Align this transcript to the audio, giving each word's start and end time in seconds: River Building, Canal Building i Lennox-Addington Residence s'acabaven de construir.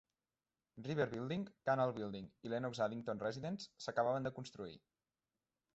River 0.87 1.05
Building, 1.11 1.43
Canal 1.69 1.93
Building 1.99 2.25
i 2.49 2.53
Lennox-Addington 2.55 3.23
Residence 3.27 3.69
s'acabaven 3.87 4.31
de 4.31 4.35
construir. 4.41 4.79